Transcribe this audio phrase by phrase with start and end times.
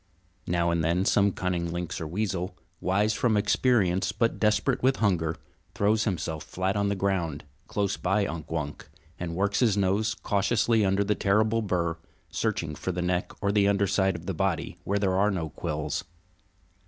[0.47, 5.35] Now and then some cunning lynx or weasel, wise from experience but desperate with hunger,
[5.75, 10.83] throws himself flat on the ground, close by Unk Wunk, and works his nose cautiously
[10.83, 11.97] under the terrible bur,
[12.31, 16.03] searching for the neck or the underside of the body, where there are no quills.